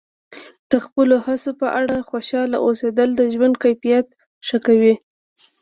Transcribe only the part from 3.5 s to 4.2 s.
کیفیت